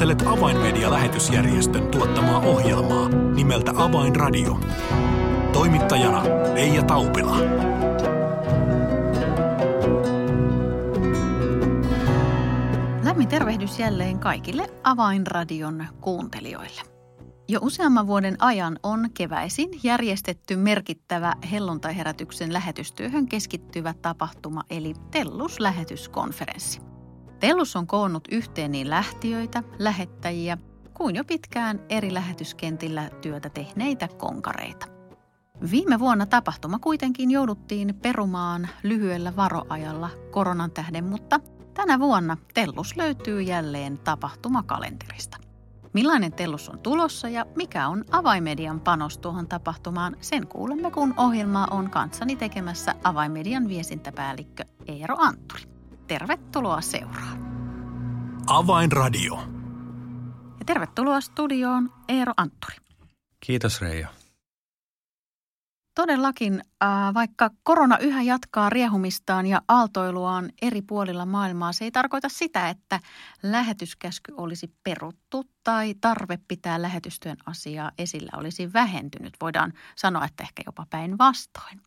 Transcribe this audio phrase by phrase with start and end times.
[0.00, 4.60] Kuuntelet Avainmedia-lähetysjärjestön tuottamaa ohjelmaa nimeltä Avainradio.
[5.52, 7.36] Toimittajana Leija Taupila.
[13.04, 16.82] Lämmin tervehdys jälleen kaikille Avainradion kuuntelijoille.
[17.48, 26.80] Jo useamman vuoden ajan on keväisin järjestetty merkittävä helluntaiherätyksen lähetystyöhön keskittyvä tapahtuma eli Tellus-lähetyskonferenssi.
[27.40, 30.58] Tellus on koonnut yhteen niin lähtiöitä, lähettäjiä
[30.94, 34.86] kuin jo pitkään eri lähetyskentillä työtä tehneitä konkareita.
[35.70, 41.40] Viime vuonna tapahtuma kuitenkin jouduttiin perumaan lyhyellä varoajalla koronan tähden, mutta
[41.74, 45.36] tänä vuonna Tellus löytyy jälleen tapahtumakalenterista.
[45.92, 51.68] Millainen Tellus on tulossa ja mikä on avaimedian panos tuohon tapahtumaan, sen kuulemme, kun ohjelmaa
[51.70, 55.79] on kanssani tekemässä avaimedian viestintäpäällikkö Eero Antturi.
[56.10, 57.38] Tervetuloa seuraan.
[58.46, 59.36] Avainradio.
[60.58, 62.76] Ja tervetuloa studioon Eero Antturi.
[63.40, 64.08] Kiitos Reijo.
[65.94, 72.28] Todellakin, äh, vaikka korona yhä jatkaa riehumistaan ja aaltoiluaan eri puolilla maailmaa, se ei tarkoita
[72.28, 73.00] sitä, että
[73.42, 79.34] lähetyskäsky olisi peruttu tai tarve pitää lähetystyön asiaa esillä olisi vähentynyt.
[79.40, 81.80] Voidaan sanoa, että ehkä jopa päinvastoin.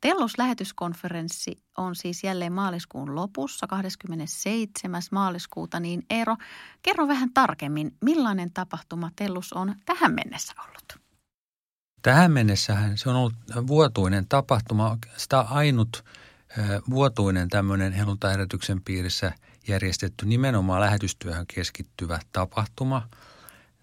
[0.00, 5.02] Tellus-lähetyskonferenssi on siis jälleen maaliskuun lopussa, 27.
[5.10, 5.80] maaliskuuta.
[5.80, 6.36] Niin Eero,
[6.82, 11.05] kerro vähän tarkemmin, millainen tapahtuma Tellus on tähän mennessä ollut?
[12.06, 13.34] Tähän mennessähän se on ollut
[13.66, 16.04] vuotuinen tapahtuma, sitä ainut
[16.90, 19.32] vuotuinen tämmöinen helluntaiherätyksen piirissä
[19.68, 23.08] järjestetty nimenomaan lähetystyöhön keskittyvä tapahtuma.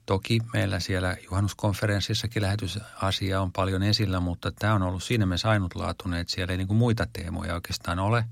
[0.06, 6.20] Toki meillä siellä juhannuskonferenssissakin lähetysasia on paljon esillä, mutta tämä on ollut siinä mielessä ainutlaatuinen,
[6.20, 8.26] että siellä ei niin kuin muita teemoja oikeastaan ole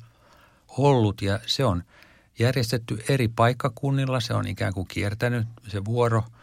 [0.67, 1.21] ollut.
[1.21, 1.83] Ja se on
[2.39, 6.23] järjestetty eri paikkakunnilla, se on ikään kuin kiertänyt se vuoro–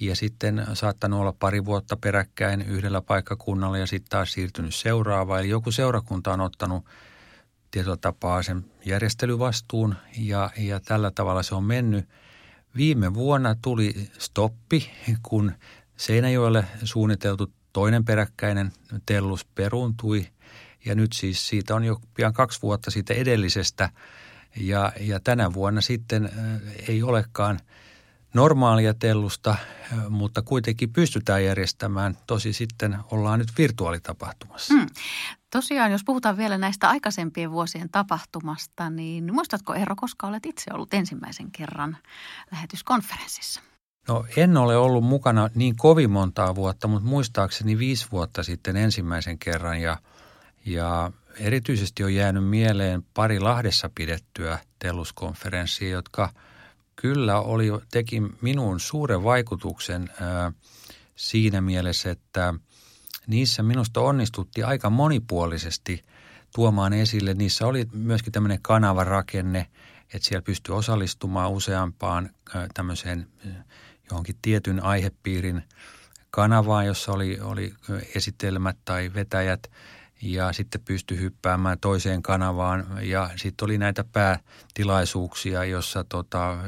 [0.00, 5.40] ja sitten saattanut olla pari vuotta peräkkäin yhdellä paikkakunnalla ja sitten taas siirtynyt seuraavaan.
[5.40, 6.84] Eli joku seurakunta on ottanut
[7.70, 12.08] tietyllä tapaa sen järjestelyvastuun ja, ja tällä tavalla se on mennyt.
[12.76, 14.90] Viime vuonna tuli stoppi,
[15.22, 15.52] kun
[15.96, 18.72] Seinäjoelle suunniteltu toinen peräkkäinen
[19.06, 20.26] tellus peruuntui
[20.84, 23.90] ja nyt siis siitä on jo pian kaksi vuotta siitä edellisestä
[24.56, 26.30] ja, ja tänä vuonna sitten
[26.88, 27.60] ei olekaan–
[28.34, 29.56] normaalia tellusta,
[30.08, 32.16] mutta kuitenkin pystytään järjestämään.
[32.26, 34.74] Tosi sitten ollaan nyt virtuaalitapahtumassa.
[34.74, 34.86] Hmm.
[35.50, 40.94] Tosiaan, jos puhutaan vielä näistä aikaisempien vuosien tapahtumasta, niin muistatko Eero, koska olet itse ollut
[40.94, 41.96] ensimmäisen kerran
[42.52, 43.60] lähetyskonferenssissa?
[44.08, 49.38] No en ole ollut mukana niin kovin montaa vuotta, mutta muistaakseni viisi vuotta sitten ensimmäisen
[49.38, 49.96] kerran ja,
[50.66, 56.30] ja erityisesti on jäänyt mieleen pari Lahdessa pidettyä telluskonferenssia, jotka–
[56.96, 60.52] kyllä oli, teki minuun suuren vaikutuksen ää,
[61.16, 62.54] siinä mielessä, että
[63.26, 66.04] niissä minusta onnistutti aika monipuolisesti
[66.54, 67.34] tuomaan esille.
[67.34, 69.66] Niissä oli myöskin tämmöinen kanavarakenne,
[70.14, 73.26] että siellä pystyi osallistumaan useampaan ää, tämmöiseen
[74.10, 75.62] johonkin tietyn aihepiirin
[76.30, 77.74] kanavaan, jossa oli, oli
[78.14, 79.70] esitelmät tai vetäjät–
[80.22, 82.86] ja sitten pystyi hyppäämään toiseen kanavaan.
[83.02, 86.58] Ja sitten oli näitä päätilaisuuksia, jossa tota,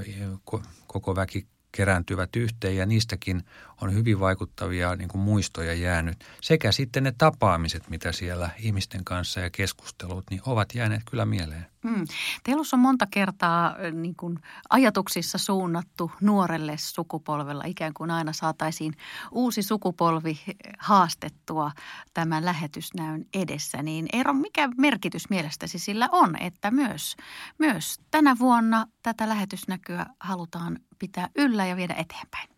[0.86, 2.76] koko väki kerääntyvät yhteen.
[2.76, 3.42] Ja niistäkin
[3.80, 6.24] on hyvin vaikuttavia niin kuin muistoja jäänyt.
[6.40, 11.66] Sekä sitten ne tapaamiset, mitä siellä ihmisten kanssa ja keskustelut, niin ovat jääneet kyllä mieleen.
[11.82, 12.06] Mm.
[12.42, 14.38] Teillä on monta kertaa niin kuin
[14.70, 18.94] ajatuksissa suunnattu nuorelle sukupolvella, ikään kuin aina saataisiin
[19.32, 20.40] uusi sukupolvi
[20.78, 21.70] haastettua
[22.14, 23.82] tämän lähetysnäyn edessä.
[23.82, 27.16] Niin Eero, mikä merkitys mielestäsi sillä on, että myös,
[27.58, 32.55] myös tänä vuonna tätä lähetysnäkyä halutaan pitää yllä ja viedä eteenpäin?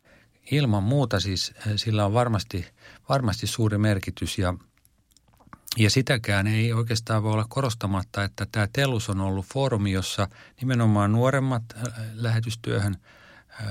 [0.50, 2.66] Ilman muuta siis eh, sillä on varmasti,
[3.08, 4.54] varmasti suuri merkitys ja,
[5.76, 10.28] ja sitäkään ei oikeastaan voi olla korostamatta, että tämä Tellus on ollut foorumi, jossa
[10.60, 12.96] nimenomaan nuoremmat eh, lähetystyöhön
[13.60, 13.66] eh,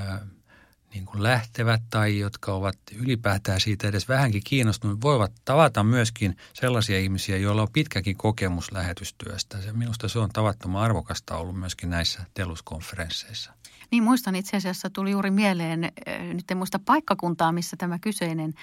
[0.94, 7.00] niin kuin lähtevät tai jotka ovat ylipäätään siitä edes vähänkin kiinnostuneet, voivat tavata myöskin sellaisia
[7.00, 9.62] ihmisiä, joilla on pitkäkin kokemus lähetystyöstä.
[9.62, 13.54] Se, minusta se on tavattoman arvokasta ollut myöskin näissä teluskonferensseissa.
[13.92, 15.92] Niin muistan itse asiassa, tuli juuri mieleen,
[16.34, 18.54] nyt en muista paikkakuntaa, missä tämä kyseinen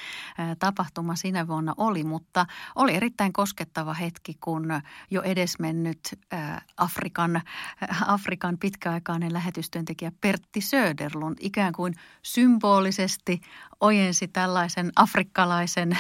[0.59, 4.81] tapahtuma sinä vuonna oli, mutta oli erittäin koskettava hetki, kun
[5.11, 5.99] jo edesmennyt
[6.76, 7.43] Afrikan,
[8.06, 13.41] Afrikan pitkäaikainen lähetystyöntekijä Pertti Söderlund ikään kuin symbolisesti
[13.81, 15.99] ojensi tällaisen afrikkalaisen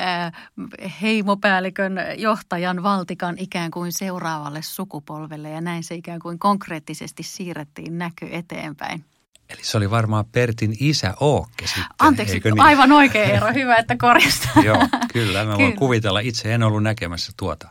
[1.02, 5.50] heimopäällikön johtajan valtikan ikään kuin seuraavalle sukupolvelle.
[5.50, 9.04] Ja näin se ikään kuin konkreettisesti siirrettiin näky eteenpäin.
[9.48, 12.60] Eli se oli varmaan Pertin isä Ookke sitten, Anteeksi, niin?
[12.60, 14.48] aivan oikein Eero, hyvä, että korjasta.
[14.64, 15.44] Joo, kyllä.
[15.44, 15.76] Mä voin Kyllä.
[15.76, 17.70] kuvitella, itse en ollut näkemässä tuota.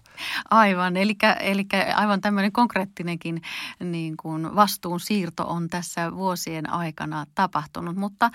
[0.50, 1.65] Aivan, eli, eli
[1.95, 3.41] aivan tämmöinen konkreettinenkin
[3.79, 8.31] niin kuin vastuun siirto on tässä vuosien aikana tapahtunut, mutta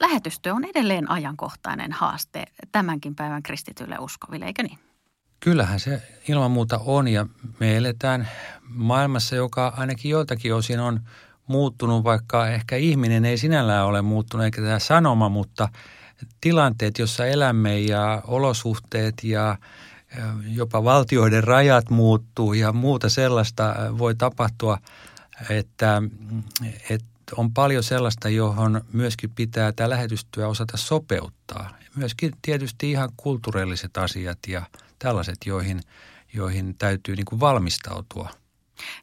[0.00, 4.78] lähetystyö on edelleen ajankohtainen haaste tämänkin päivän kristityille uskoville, eikö niin?
[5.40, 7.26] Kyllähän se ilman muuta on ja
[7.60, 8.28] me eletään
[8.68, 11.00] maailmassa, joka ainakin joiltakin osin on
[11.46, 15.68] muuttunut, vaikka ehkä ihminen ei sinällään ole muuttunut eikä tämä sanoma, mutta
[16.40, 19.58] tilanteet, jossa elämme ja olosuhteet ja
[20.48, 24.78] jopa valtioiden rajat muuttuu ja muuta sellaista voi tapahtua,
[25.50, 26.02] että,
[26.90, 27.06] että
[27.36, 31.70] on paljon sellaista, johon myöskin pitää tämä lähetystyö osata sopeuttaa.
[31.96, 34.62] Myöskin tietysti ihan kulttuurilliset asiat ja
[34.98, 35.80] tällaiset, joihin,
[36.34, 38.30] joihin täytyy niin kuin valmistautua.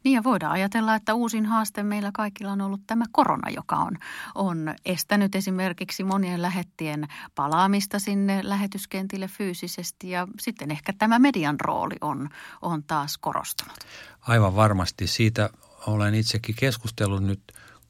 [0.04, 3.96] Niin ja voidaan ajatella, että uusin haaste meillä kaikilla on ollut tämä korona, joka on,
[4.34, 11.96] on estänyt esimerkiksi monien lähettien palaamista sinne lähetyskentille fyysisesti ja sitten ehkä tämä median rooli
[12.00, 12.28] on,
[12.62, 13.76] on taas korostunut.
[14.20, 15.06] Aivan varmasti.
[15.06, 15.50] Siitä
[15.86, 17.40] olen itsekin keskustellut nyt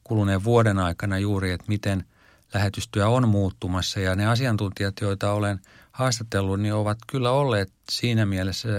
[0.03, 2.05] kuluneen vuoden aikana juuri, että miten
[2.53, 5.59] lähetystyö on muuttumassa ja ne asiantuntijat, joita olen
[5.91, 8.69] haastatellut, niin ovat kyllä olleet siinä mielessä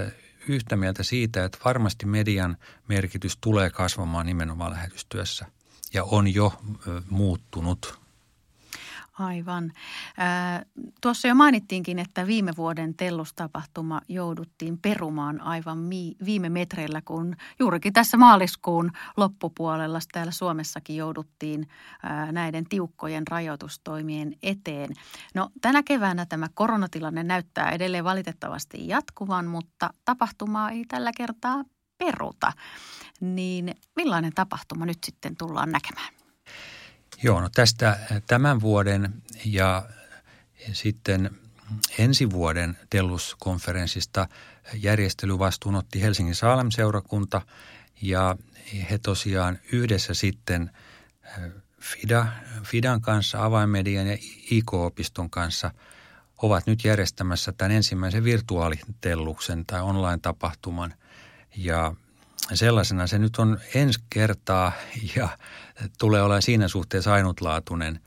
[0.49, 2.57] yhtä mieltä siitä, että varmasti median
[2.89, 5.47] merkitys tulee kasvamaan nimenomaan lähetystyössä
[5.95, 6.53] ja on jo
[7.11, 8.06] muuttunut.
[9.19, 9.73] Aivan.
[10.17, 10.63] Ää,
[11.01, 15.79] tuossa jo mainittiinkin, että viime vuoden tellustapahtuma jouduttiin perumaan aivan
[16.25, 21.69] viime metreillä, kun juurikin tässä maaliskuun loppupuolella täällä Suomessakin jouduttiin
[22.03, 24.91] ää, näiden tiukkojen rajoitustoimien eteen.
[25.35, 31.65] No tänä keväänä tämä koronatilanne näyttää edelleen valitettavasti jatkuvan, mutta tapahtumaa ei tällä kertaa
[31.99, 32.53] peruta.
[33.21, 36.16] Niin millainen tapahtuma nyt sitten tullaan näkemään?
[37.23, 39.89] Joo, no tästä tämän vuoden ja
[40.73, 41.31] sitten
[41.99, 44.29] ensi vuoden Tellus-konferenssista
[44.75, 47.43] järjestelyvastuun otti Helsingin Saalem-seurakunta
[48.03, 48.37] ja
[48.91, 50.71] he tosiaan yhdessä sitten
[51.81, 52.27] FIDA,
[52.63, 54.19] FIDAn kanssa, avainmedian ja
[54.51, 55.71] IK-opiston kanssa
[56.43, 60.95] ovat nyt järjestämässä tämän ensimmäisen virtuaalitelluksen tai online-tapahtuman.
[61.57, 61.95] Ja
[62.55, 64.73] sellaisena se nyt on ensi kertaa
[65.17, 65.29] ja
[65.99, 68.01] tulee olemaan siinä suhteessa ainutlaatuinen.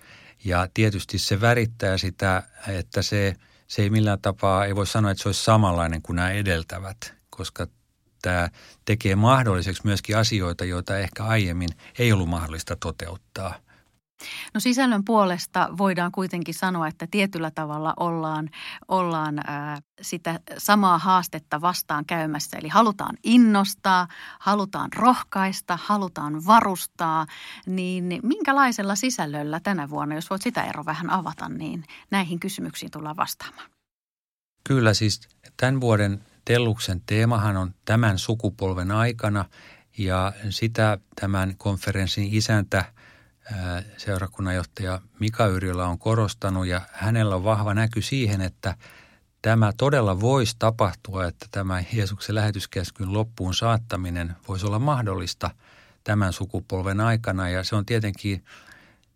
[0.45, 3.36] Ja tietysti se värittää sitä, että se,
[3.68, 7.68] se ei millään tapaa, ei voi sanoa, että se olisi samanlainen kuin nämä edeltävät, koska
[8.21, 8.50] tämä
[8.86, 11.69] tekee mahdolliseksi myöskin asioita, joita ehkä aiemmin
[12.00, 13.56] ei ollut mahdollista toteuttaa–
[14.54, 18.50] No sisällön puolesta voidaan kuitenkin sanoa, että tietyllä tavalla ollaan,
[18.88, 22.57] ollaan ää, sitä samaa haastetta vastaan käymässä.
[22.57, 24.07] Eli halutaan innostaa,
[24.39, 27.25] halutaan rohkaista, halutaan varustaa.
[27.66, 33.18] Niin minkälaisella sisällöllä tänä vuonna, jos voit sitä ero vähän avata, niin näihin kysymyksiin tullaan
[33.18, 33.69] vastaamaan?
[34.63, 35.22] Kyllä siis
[35.57, 39.45] tämän vuoden Telluksen teemahan on tämän sukupolven aikana
[39.98, 42.86] ja sitä tämän konferenssin isäntä–
[43.98, 48.75] seurakunnanjohtaja Mika Yrjölä on korostanut ja hänellä on vahva näky siihen, että
[49.42, 55.51] tämä todella voisi tapahtua, että tämä Jeesuksen lähetyskäskyn loppuun saattaminen voisi olla mahdollista
[56.04, 57.50] tämän sukupolven aikana.
[57.50, 58.46] Ja se on tietenkin,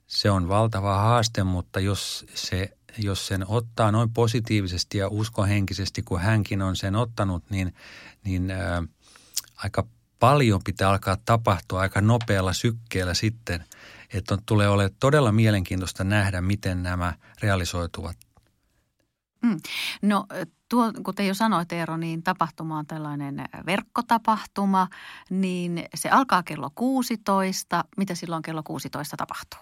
[0.08, 6.22] se on valtava haaste, mutta jos, se, jos sen ottaa noin positiivisesti ja uskohenkisesti, kun
[6.22, 7.76] hänkin on sen ottanut, niin,
[8.24, 8.84] niin ää,
[9.56, 9.88] aika
[10.20, 13.64] paljon pitää alkaa tapahtua aika nopealla sykkeellä sitten–
[14.14, 18.18] että tulee olemaan todella mielenkiintoista nähdä, miten nämä realisoituvat.
[19.42, 19.60] Mm.
[20.02, 20.26] No
[20.70, 24.88] tuo, kuten jo sanoit Eero, niin tapahtuma on tällainen verkkotapahtuma,
[25.30, 27.84] niin se alkaa kello 16.
[27.98, 29.60] Mitä silloin kello 16 tapahtuu?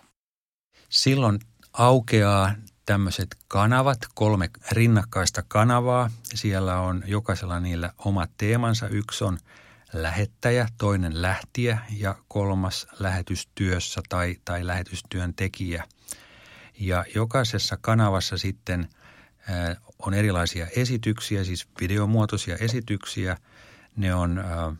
[0.89, 1.39] Silloin
[1.73, 2.51] aukeaa
[2.85, 6.09] tämmöiset kanavat, kolme rinnakkaista kanavaa.
[6.23, 8.87] Siellä on jokaisella niillä omat teemansa.
[8.87, 9.37] Yksi on–
[9.93, 15.83] lähettäjä, toinen lähtiä ja kolmas lähetystyössä tai, tai lähetystyön tekijä.
[16.79, 18.89] Ja jokaisessa kanavassa sitten
[19.49, 23.37] äh, on erilaisia esityksiä, siis videomuotoisia esityksiä.
[23.95, 24.77] Ne on äh,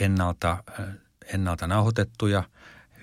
[0.00, 0.86] ennalta, äh,
[1.34, 2.42] ennalta nauhoitettuja,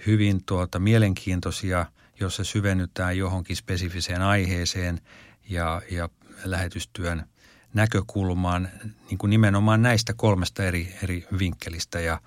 [0.08, 1.86] hyvin tuota, mielenkiintoisia,
[2.20, 5.02] jossa syvennytään johonkin spesifiseen aiheeseen
[5.50, 6.10] ja, ja
[6.44, 7.31] lähetystyön
[7.74, 8.70] näkökulmaan
[9.10, 12.00] niin kuin nimenomaan näistä kolmesta eri, eri vinkkelistä.
[12.00, 12.22] Ja,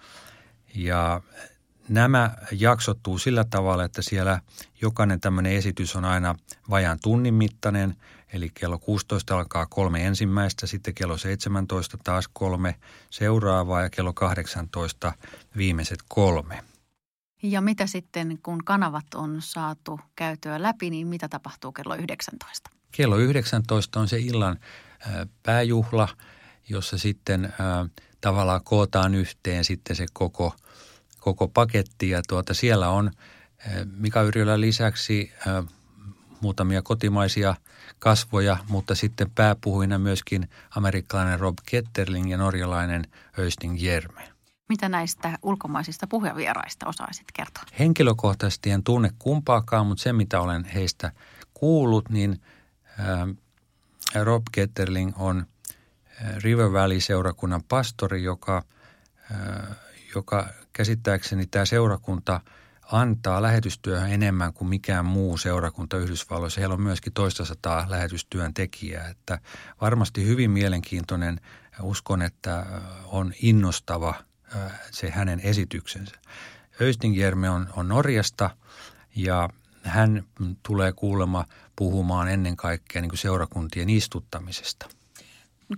[0.75, 1.21] ja
[1.89, 4.41] nämä jaksottuu sillä tavalla, että siellä
[4.81, 6.35] jokainen tämmöinen esitys on aina
[6.71, 7.97] vajaan tunnin mittainen,
[8.33, 12.75] eli kello 16 alkaa kolme ensimmäistä, sitten kello 17 taas kolme
[13.11, 15.13] seuraavaa ja kello 18
[15.57, 16.65] viimeiset kolme.
[17.43, 22.71] Ja mitä sitten, kun kanavat on saatu käytyä läpi, niin mitä tapahtuu kello 19?
[22.93, 24.59] Kello 19 on se illan
[25.43, 26.09] pääjuhla,
[26.69, 27.53] jossa sitten
[28.21, 30.55] tavallaan kootaan yhteen sitten se koko,
[31.21, 32.11] koko paketti.
[32.11, 33.11] Ja tuota, siellä on
[33.97, 35.33] Mika Yrjölän lisäksi
[36.41, 37.55] muutamia kotimaisia
[37.99, 43.05] kasvoja, mutta sitten pääpuhuina myöskin amerikkalainen Rob Ketterling ja norjalainen
[43.39, 44.29] Östing Jerme.
[44.69, 47.63] Mitä näistä ulkomaisista puhevieraista osaisit kertoa?
[47.79, 51.13] Henkilökohtaisesti en tunne kumpaakaan, mutta se mitä olen heistä
[51.55, 52.41] kuullut, niin
[54.23, 55.47] Rob Ketterling on
[56.37, 58.63] River Valley-seurakunnan pastori, joka,
[60.15, 62.41] joka käsittääkseni tämä seurakunta–
[62.93, 66.61] antaa lähetystyöhön enemmän kuin mikään muu seurakunta Yhdysvalloissa.
[66.61, 69.39] Heillä on myöskin toista sataa lähetystyöntekijää, että
[69.81, 71.41] varmasti hyvin mielenkiintoinen.
[71.83, 72.67] Uskon, että
[73.05, 74.15] on innostava
[74.91, 76.15] se hänen esityksensä.
[76.81, 78.51] Östingjerme on, on Norjasta
[79.17, 79.49] ja
[79.85, 80.23] hän
[80.63, 81.45] tulee kuulema
[81.77, 84.89] puhumaan ennen kaikkea niin kuin seurakuntien istuttamisesta–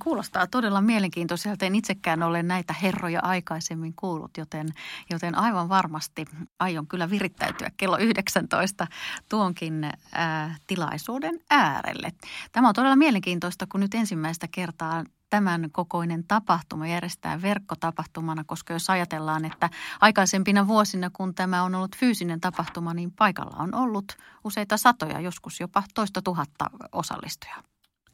[0.02, 1.66] Kuulostaa todella mielenkiintoiselta.
[1.66, 4.68] En itsekään ole näitä herroja aikaisemmin kuullut, joten,
[5.10, 6.24] joten aivan varmasti
[6.58, 8.86] aion kyllä virittäytyä kello 19
[9.28, 12.12] tuonkin ää, tilaisuuden äärelle.
[12.52, 18.90] Tämä on todella mielenkiintoista, kun nyt ensimmäistä kertaa tämän kokoinen tapahtuma järjestetään verkkotapahtumana, koska jos
[18.90, 24.76] ajatellaan, että aikaisempina vuosina, kun tämä on ollut fyysinen tapahtuma, niin paikalla on ollut useita
[24.76, 27.62] satoja, joskus jopa toista tuhatta osallistujaa.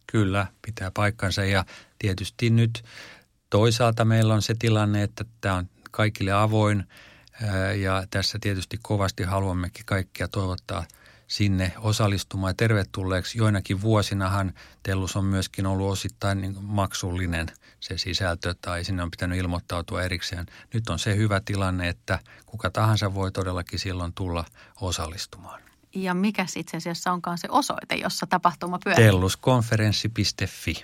[0.07, 1.64] Kyllä, pitää paikkansa ja
[1.99, 2.85] tietysti nyt
[3.50, 6.88] toisaalta meillä on se tilanne, että tämä on kaikille avoin
[7.76, 10.85] ja tässä tietysti kovasti haluammekin kaikkia toivottaa
[11.33, 13.39] sinne osallistumaan tervetulleeksi.
[13.39, 17.47] Joinakin vuosinahan Tellus on myöskin ollut osittain niin maksullinen
[17.81, 20.47] se sisältö tai sinne on pitänyt ilmoittautua erikseen.
[20.75, 24.45] Nyt on se hyvä tilanne, että kuka tahansa voi todellakin silloin tulla
[24.81, 25.61] osallistumaan
[25.95, 29.05] ja mikä itse asiassa onkaan se osoite, jossa tapahtuma pyörii?
[29.05, 30.83] Telluskonferenssi.fi.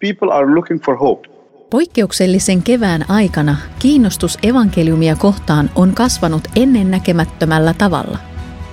[0.00, 1.37] People are looking for hope.
[1.70, 8.18] Poikkeuksellisen kevään aikana kiinnostus evankeliumia kohtaan on kasvanut ennennäkemättömällä tavalla.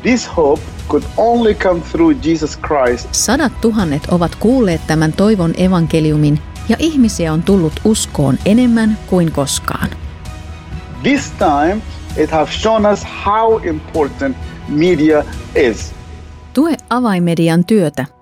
[0.02, 3.08] This hope could only come through Jesus Christ.
[3.12, 9.90] Sadat tuhannet ovat kuulleet tämän toivon evankeliumin ja ihmisiä on tullut uskoon enemmän kuin koskaan.
[11.04, 11.82] This time
[12.18, 14.38] it has shown us how important
[14.68, 15.24] media
[15.56, 15.94] is.
[16.54, 18.06] Tue avaimedian työtä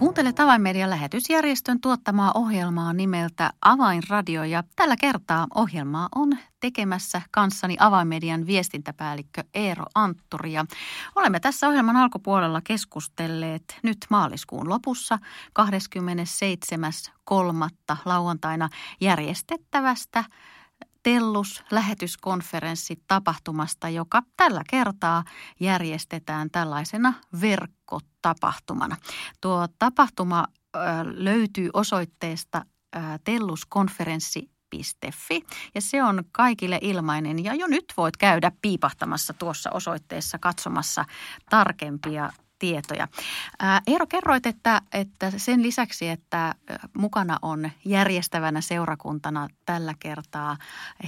[0.00, 8.46] Kuuntelet Avainmedian lähetysjärjestön tuottamaa ohjelmaa nimeltä Avainradio ja tällä kertaa ohjelmaa on tekemässä kanssani Avainmedian
[8.46, 10.52] viestintäpäällikkö Eero Antturi.
[10.52, 10.64] Ja
[11.16, 15.18] olemme tässä ohjelman alkupuolella keskustelleet nyt maaliskuun lopussa
[15.60, 17.96] 27.3.
[18.04, 18.68] lauantaina
[19.00, 20.24] järjestettävästä
[21.02, 25.24] Tellus lähetyskonferenssi tapahtumasta, joka tällä kertaa
[25.60, 27.12] järjestetään tällaisena
[28.24, 28.96] verkkotapahtumana.
[29.40, 30.46] Tuo tapahtuma
[31.04, 32.64] löytyy osoitteesta
[33.24, 34.50] telluskonferenssi
[35.28, 41.04] Fi, ja se on kaikille ilmainen ja jo nyt voit käydä piipahtamassa tuossa osoitteessa katsomassa
[41.50, 43.08] tarkempia tietoja.
[43.86, 46.54] Eero, kerroit, että, että sen lisäksi, että
[46.96, 50.56] mukana on järjestävänä seurakuntana tällä kertaa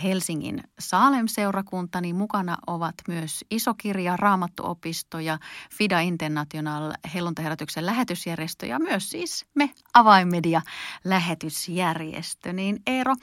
[0.02, 5.38] Helsingin Saalem-seurakunta, niin mukana ovat myös Isokirja, Raamattuopisto ja
[5.78, 10.62] FIDA International helluntaherätyksen lähetysjärjestö ja myös siis me Avainmedia
[11.04, 12.52] lähetysjärjestö.
[12.52, 13.14] Niin Eero,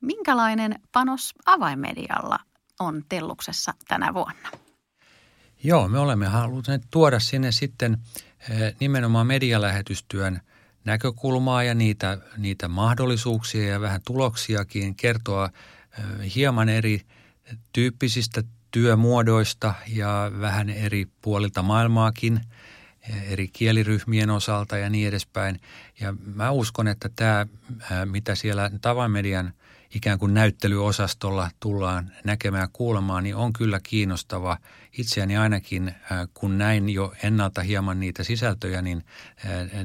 [0.00, 2.38] minkälainen panos Avainmedialla
[2.80, 4.67] on Telluksessa tänä vuonna?
[5.62, 7.98] Joo, me olemme halunneet tuoda sinne sitten
[8.50, 10.40] eh, nimenomaan medialähetystyön
[10.84, 15.50] näkökulmaa ja niitä, niitä mahdollisuuksia ja vähän tuloksiakin, kertoa
[15.98, 17.00] eh, hieman eri
[17.72, 22.40] tyyppisistä työmuodoista ja vähän eri puolilta maailmaakin,
[23.10, 25.60] eh, eri kieliryhmien osalta ja niin edespäin.
[26.00, 27.46] Ja mä uskon, että tämä,
[28.04, 29.52] mitä siellä tavamedian
[29.94, 34.58] ikään kuin näyttelyosastolla tullaan näkemään ja kuulemaan, niin on kyllä kiinnostava
[34.98, 35.94] itseäni ainakin,
[36.34, 39.04] kun näin jo ennalta hieman niitä sisältöjä, niin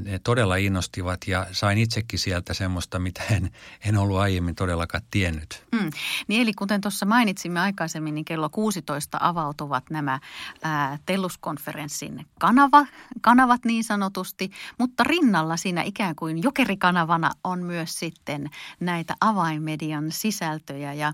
[0.06, 3.50] ne todella innostivat ja sain itsekin sieltä semmoista, mitä en,
[3.86, 5.64] en ollut aiemmin todellakaan tiennyt.
[5.72, 5.90] Mm.
[6.28, 10.20] Niin eli kuten tuossa mainitsimme aikaisemmin, niin kello 16 avautuvat nämä
[10.64, 12.86] ää, Telluskonferenssin kanava,
[13.22, 20.94] kanavat niin sanotusti, mutta rinnalla siinä ikään kuin jokerikanavana on myös sitten näitä avainmedian sisältöjä.
[20.94, 21.14] Ja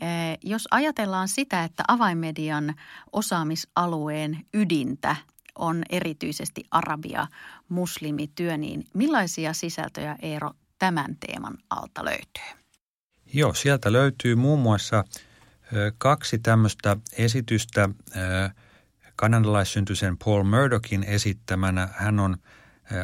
[0.00, 2.74] ää, jos ajatellaan sitä, että avainmedian
[3.40, 5.16] osaamisalueen ydintä
[5.58, 7.26] on erityisesti arabia
[7.68, 12.60] muslimityö, niin millaisia sisältöjä Eero tämän teeman alta löytyy?
[13.34, 15.04] Joo, sieltä löytyy muun muassa
[15.98, 17.88] kaksi tämmöistä esitystä
[19.16, 21.88] kanadalaissyntyisen Paul Murdochin esittämänä.
[21.92, 22.36] Hän on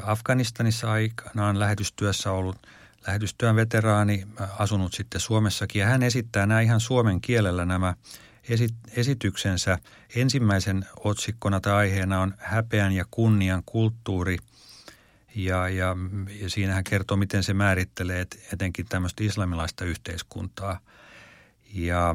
[0.02, 2.66] Afganistanissa aikanaan lähetystyössä ollut
[3.06, 4.26] lähetystyön veteraani,
[4.58, 5.80] asunut sitten Suomessakin.
[5.80, 7.94] Ja hän esittää nämä ihan suomen kielellä nämä
[8.96, 9.78] esityksensä.
[10.16, 14.36] Ensimmäisen otsikkona tai aiheena on häpeän ja kunnian kulttuuri–
[15.36, 15.96] ja, ja,
[16.40, 20.80] ja siinä hän kertoo, miten se määrittelee etenkin tämmöistä islamilaista yhteiskuntaa.
[21.74, 22.14] Ja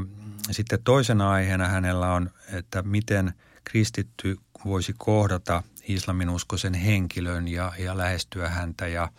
[0.52, 3.34] sitten toisena aiheena hänellä on, että miten
[3.64, 8.88] kristitty voisi kohdata islaminuskoisen henkilön ja, ja lähestyä häntä.
[8.88, 9.10] Ja,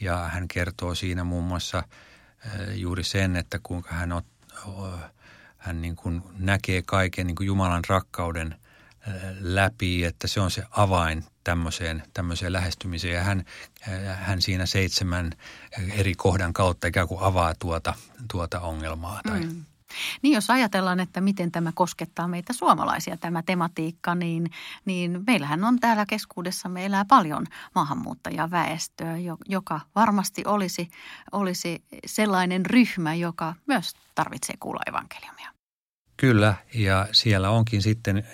[0.00, 1.82] ja hän kertoo siinä muun muassa
[2.44, 4.22] eh, juuri sen, että kuinka hän, on,
[5.62, 8.54] hän niin kuin näkee kaiken niin kuin Jumalan rakkauden
[9.06, 13.14] eh, läpi, että se on se avain tämmöiseen, tämmöiseen lähestymiseen.
[13.14, 13.44] Ja hän,
[14.14, 15.30] hän siinä seitsemän
[15.90, 17.94] eri kohdan kautta ikään kuin avaa tuota,
[18.30, 19.20] tuota ongelmaa.
[19.26, 19.40] Tai.
[19.40, 19.64] Mm.
[20.22, 24.50] Niin jos ajatellaan, että miten tämä koskettaa meitä suomalaisia, tämä tematiikka, niin,
[24.84, 29.16] niin meillähän on täällä keskuudessa, me elää paljon maahanmuuttajaväestöä,
[29.48, 30.90] joka varmasti olisi,
[31.32, 35.51] olisi sellainen ryhmä, joka myös tarvitsee kuulla evankeliumia.
[36.22, 38.26] Kyllä, ja siellä onkin sitten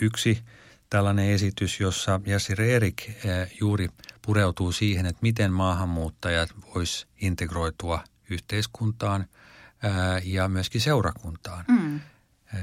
[0.00, 0.38] yksi–
[0.90, 3.88] tällainen esitys, jossa Jasir Erik eh, juuri
[4.22, 11.64] pureutuu siihen, että miten maahanmuuttajat vois integroitua yhteiskuntaan eh, ja myöskin seurakuntaan.
[11.68, 12.00] Mm.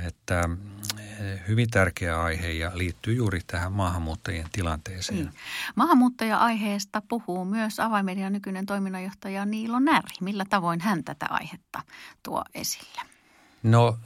[0.08, 0.50] Että
[1.48, 5.20] hyvin tärkeä aihe ja liittyy juuri tähän maahanmuuttajien tilanteeseen.
[5.20, 5.34] Niin.
[5.75, 10.15] Maahanmuuttaja-aiheesta puhuu myös avaimedian nykyinen toiminnanjohtaja Niilo Närhi.
[10.21, 11.82] Millä tavoin hän tätä aihetta
[12.23, 13.02] tuo esille?
[13.63, 13.97] No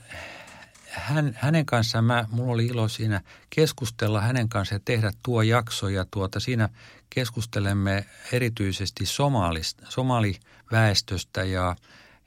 [0.97, 5.89] hän, hänen kanssaan mä, mulla oli ilo siinä keskustella hänen kanssaan ja tehdä tuo jakso.
[5.89, 6.69] Ja tuota, siinä
[7.10, 11.75] keskustelemme erityisesti somalista, somaliväestöstä ja,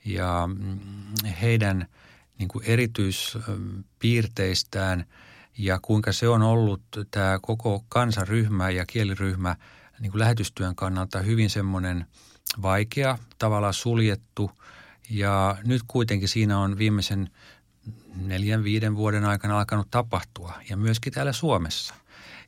[0.05, 0.79] ja mm,
[1.41, 1.87] heidän
[2.37, 5.05] niin kuin erityispiirteistään.
[5.57, 6.81] Ja kuinka se on ollut
[7.11, 9.55] tämä koko kansaryhmä ja kieliryhmä
[9.99, 12.05] niin kuin lähetystyön kannalta hyvin semmoinen
[12.61, 14.51] vaikea, tavallaan suljettu.
[15.09, 17.29] Ja nyt kuitenkin siinä on viimeisen–
[18.15, 21.95] neljän, viiden vuoden aikana alkanut tapahtua ja myöskin täällä Suomessa.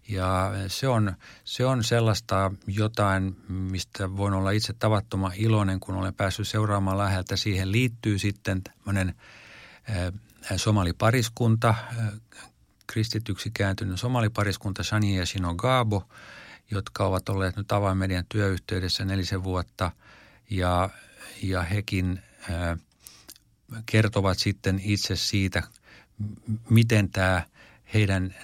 [0.10, 6.14] Ja se on, se on sellaista jotain, mistä voin olla itse tavattoman iloinen, kun olen
[6.14, 7.38] päässyt seuraamaan läheltä.
[7.38, 9.16] Siihen liittyy sitten tämmöinen
[10.56, 11.76] somalipariskunta,
[12.88, 16.04] kristityksi kääntynyt somalipariskunta Shani ja Shino Gabo,
[16.72, 19.92] jotka ovat olleet nyt avainmedian työyhteydessä nelisen vuotta.
[20.50, 20.90] Ja,
[21.42, 22.20] ja hekin–
[23.86, 25.64] kertovat sitten itse siitä,
[26.70, 27.42] miten tämä
[27.94, 28.36] heidän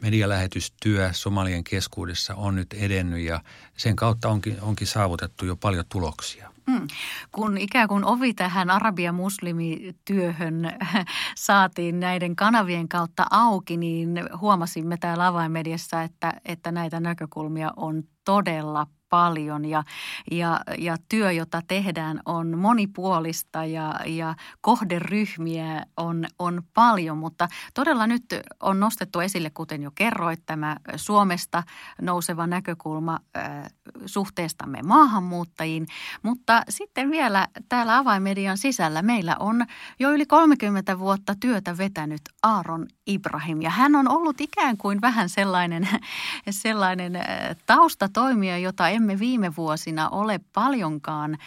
[0.00, 3.40] medialähetystyö Somalien keskuudessa on nyt edennyt ja
[3.76, 6.54] sen kautta onkin, onkin saavutettu jo paljon tuloksia.
[6.66, 6.88] Mm.
[7.32, 10.72] Kun ikään kuin ovi tähän arabia-muslimityöhön
[11.36, 18.86] saatiin näiden kanavien kautta auki, niin huomasimme täällä avainmediassa, että, että näitä näkökulmia on todella
[19.14, 19.84] paljon ja,
[20.30, 28.06] ja, ja työ, jota tehdään, on monipuolista ja, ja kohderyhmiä on, on paljon, mutta todella
[28.06, 28.24] nyt
[28.60, 31.62] on nostettu esille, kuten jo kerroit, tämä Suomesta
[32.00, 33.64] nouseva näkökulma äh,
[34.06, 35.86] suhteestamme maahanmuuttajiin,
[36.22, 39.66] mutta sitten vielä täällä avainmedian sisällä meillä on
[39.98, 43.62] jo yli 30 vuotta työtä vetänyt Aaron Ibrahim.
[43.62, 45.88] Ja hän on ollut ikään kuin vähän sellainen,
[46.50, 47.12] sellainen
[47.66, 51.38] taustatoimija, jota emme emme viime vuosina ole paljonkaan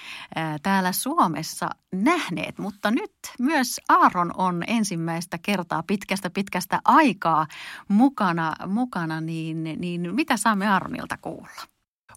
[0.63, 7.47] täällä Suomessa nähneet, mutta nyt myös Aaron on ensimmäistä kertaa pitkästä pitkästä aikaa
[7.87, 11.61] mukana, mukana niin, niin mitä saamme Aaronilta kuulla?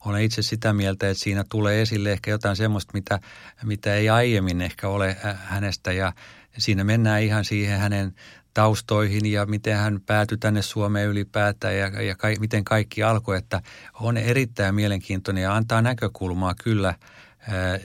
[0.04, 3.20] Olen itse sitä mieltä, että siinä tulee esille ehkä jotain semmoista, mitä,
[3.64, 6.12] mitä ei aiemmin ehkä ole hänestä ja
[6.58, 8.14] siinä mennään ihan siihen hänen
[8.54, 13.62] taustoihin ja miten hän päätyi tänne Suomeen ylipäätään ja, ja ka, miten kaikki alkoi, että
[14.00, 16.94] on erittäin mielenkiintoinen ja antaa näkökulmaa kyllä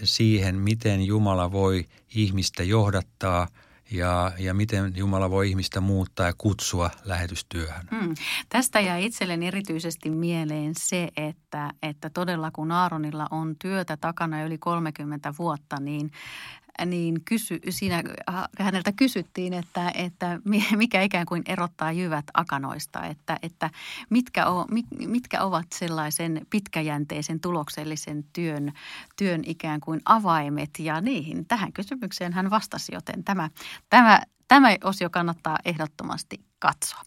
[0.03, 3.47] siihen, miten Jumala voi ihmistä johdattaa
[3.91, 7.87] ja, ja miten Jumala voi ihmistä muuttaa ja kutsua lähetystyöhön.
[7.91, 8.15] Hmm.
[8.49, 14.57] Tästä jäi itselleni erityisesti mieleen se, että, että todella kun Aaronilla on työtä takana yli
[14.57, 16.11] 30 vuotta, niin
[16.85, 18.03] niin kysy, siinä
[18.59, 20.39] häneltä kysyttiin, että, että
[20.75, 23.69] mikä ikään kuin erottaa jyvät akanoista, että, että
[24.09, 24.65] mitkä, o,
[25.07, 28.73] mitkä ovat sellaisen pitkäjänteisen tuloksellisen työn,
[29.15, 31.45] työn ikään kuin avaimet ja niihin.
[31.45, 33.49] Tähän kysymykseen hän vastasi, joten tämä,
[33.89, 37.01] tämä, tämä osio kannattaa ehdottomasti katsoa.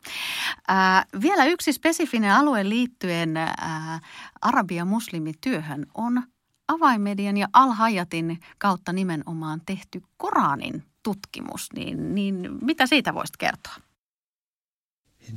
[0.69, 4.01] Ää, vielä yksi spesifinen alue liittyen ää,
[4.41, 6.23] arabia-muslimityöhön on
[6.69, 13.75] avaimedian ja Al-Hayatin kautta nimenomaan tehty Koranin tutkimus, niin, niin mitä siitä voisit kertoa?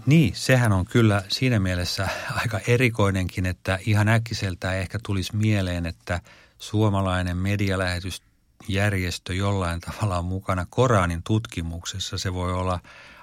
[0.06, 6.22] Niin, sehän on kyllä siinä mielessä aika erikoinenkin, että ihan äkkiseltä ehkä tulisi mieleen, että
[6.60, 12.18] suomalainen medialähetysjärjestö jollain tavalla on mukana Koranin tutkimuksessa.
[12.18, 12.80] Se voi olla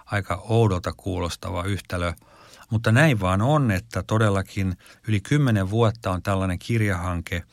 [0.07, 2.13] aika oudolta kuulostava yhtälö,
[2.71, 4.77] mutta näin vaan on, että todellakin
[5.09, 7.43] yli kymmenen vuotta on tällainen kirjahanke–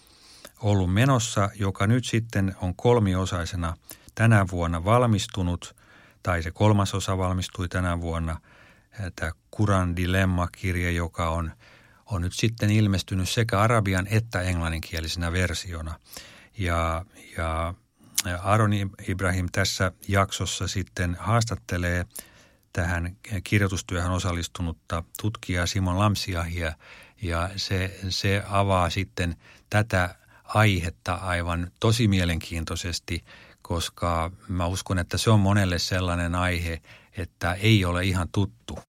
[0.66, 3.78] ollut menossa, joka nyt sitten on kolmiosaisena
[4.16, 5.76] tänä vuonna valmistunut,
[6.24, 8.40] tai se kolmas osa valmistui tänä vuonna,
[9.16, 11.52] tämä Kuran Dilemma-kirja, joka on,
[12.06, 16.00] on nyt sitten ilmestynyt sekä arabian että englanninkielisenä versiona.
[16.58, 17.06] Ja,
[17.38, 17.74] ja
[18.44, 18.74] Aaron
[19.08, 22.06] Ibrahim tässä jaksossa sitten haastattelee
[22.74, 26.74] tähän kirjoitustyöhön osallistunutta tutkijaa Simon Lamsiahia,
[27.22, 29.36] ja se, se avaa sitten
[29.70, 30.16] tätä
[30.48, 33.26] aihetta aivan tosi mielenkiintoisesti,
[33.62, 36.82] koska mä uskon, että se on monelle sellainen aihe,
[37.18, 38.80] että ei ole ihan tuttu.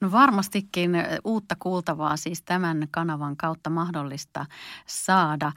[0.00, 0.90] No varmastikin
[1.24, 4.46] uutta kuultavaa siis tämän kanavan kautta mahdollista
[4.86, 5.52] saada.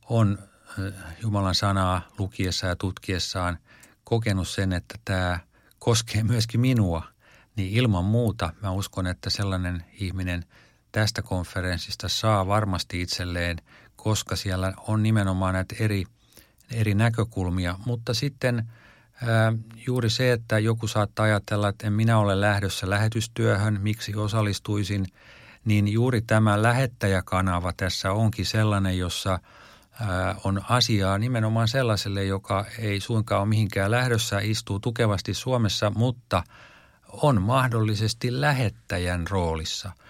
[0.08, 0.38] on
[1.22, 3.58] Jumalan sanaa lukiessa ja tutkiessaan
[4.04, 5.38] kokenut sen, että tämä
[5.78, 7.02] koskee myöskin minua,
[7.56, 10.44] niin ilman muuta mä uskon, että sellainen ihminen–
[10.98, 13.56] tästä konferenssista saa varmasti itselleen,
[13.96, 16.04] koska siellä on nimenomaan näitä eri,
[16.72, 17.78] eri näkökulmia.
[17.86, 18.68] Mutta sitten
[19.22, 19.52] ää,
[19.86, 25.06] juuri se, että joku saattaa ajatella, että en minä ole lähdössä lähetystyöhön, miksi osallistuisin,
[25.64, 29.38] niin juuri tämä lähettäjäkanava tässä onkin sellainen, jossa
[30.44, 36.42] on asiaa nimenomaan sellaiselle, joka ei suinkaan ole mihinkään lähdössä, istuu tukevasti Suomessa, mutta
[37.08, 39.92] on mahdollisesti lähettäjän roolissa–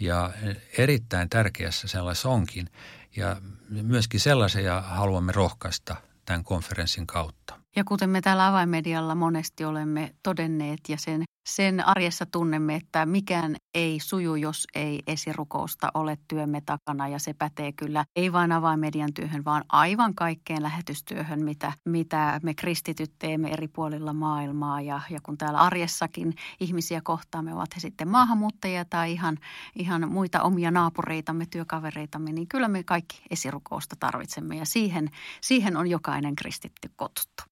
[0.00, 0.30] ja
[0.78, 2.70] erittäin tärkeässä sellaisessa onkin.
[3.16, 3.36] Ja
[3.68, 7.54] myöskin sellaisia haluamme rohkaista tämän konferenssin kautta.
[7.76, 13.56] Ja kuten me täällä avaimedialla monesti olemme todenneet ja sen sen arjessa tunnemme, että mikään
[13.74, 17.08] ei suju, jos ei esirukousta ole työmme takana.
[17.08, 22.54] Ja se pätee kyllä ei vain avaimedian työhön, vaan aivan kaikkeen lähetystyöhön, mitä, mitä me
[22.54, 24.80] kristityt teemme eri puolilla maailmaa.
[24.80, 29.38] Ja, ja kun täällä arjessakin ihmisiä kohtaamme, ovat he sitten maahanmuuttajia tai ihan,
[29.74, 34.56] ihan muita omia naapureitamme, työkavereitamme, niin kyllä me kaikki esirukousta tarvitsemme.
[34.56, 37.42] Ja siihen, siihen on jokainen kristitty kutsuttu.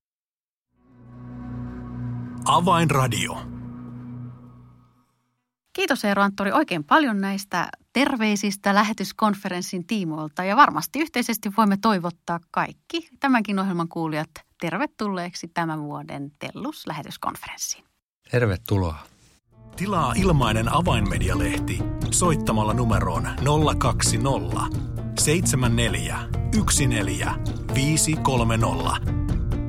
[2.45, 3.56] Avainradio.
[5.77, 13.09] Kiitos Eero Anttori oikein paljon näistä terveisistä lähetyskonferenssin tiimoilta ja varmasti yhteisesti voimme toivottaa kaikki
[13.21, 17.85] tämänkin ohjelman kuulijat tervetulleeksi tämän vuoden Tellus-lähetyskonferenssiin.
[18.31, 18.99] Tervetuloa.
[19.77, 21.79] Tilaa ilmainen avainmedialehti
[22.11, 23.29] soittamalla numeroon
[23.79, 24.61] 020
[25.19, 26.19] 74
[26.89, 27.35] 14
[27.75, 29.26] 530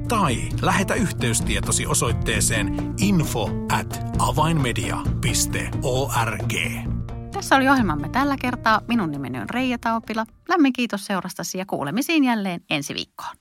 [0.08, 6.54] tai lähetä yhteystietosi osoitteeseen info at avainmedia.org.
[7.34, 8.82] Tässä oli ohjelmamme tällä kertaa.
[8.88, 10.26] Minun nimeni on Reija Taupila.
[10.50, 13.36] Lämmin kiitos seurastasi ja kuulemisiin jälleen ensi viikkoon.